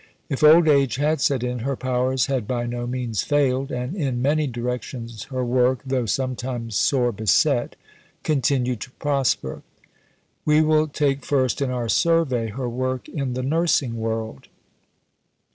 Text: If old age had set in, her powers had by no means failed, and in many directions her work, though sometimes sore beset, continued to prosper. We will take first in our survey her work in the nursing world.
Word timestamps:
If 0.29 0.43
old 0.43 0.67
age 0.67 0.95
had 0.95 1.21
set 1.21 1.43
in, 1.43 1.59
her 1.59 1.75
powers 1.75 2.25
had 2.25 2.47
by 2.47 2.65
no 2.65 2.87
means 2.87 3.21
failed, 3.21 3.69
and 3.69 3.95
in 3.95 4.19
many 4.19 4.47
directions 4.47 5.25
her 5.25 5.45
work, 5.45 5.83
though 5.85 6.07
sometimes 6.07 6.75
sore 6.75 7.11
beset, 7.11 7.75
continued 8.23 8.81
to 8.81 8.91
prosper. 8.93 9.61
We 10.43 10.61
will 10.61 10.87
take 10.87 11.23
first 11.23 11.61
in 11.61 11.69
our 11.69 11.87
survey 11.87 12.47
her 12.47 12.67
work 12.67 13.09
in 13.09 13.35
the 13.35 13.43
nursing 13.43 13.95
world. 13.97 14.47